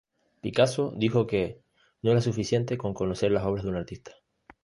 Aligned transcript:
Picasso 0.41 0.91
dijo 0.97 1.27
que 1.27 1.61
“no 2.01 2.09
era 2.09 2.21
suficiente 2.21 2.75
con 2.75 2.95
conocer 2.95 3.31
las 3.31 3.43
obras 3.45 3.63
de 3.65 3.69
un 3.69 3.75
artista. 3.75 4.13